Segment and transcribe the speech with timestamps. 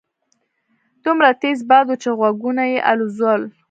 [1.03, 3.41] دومره تېز باد وو چې غوږونه يې الوځول.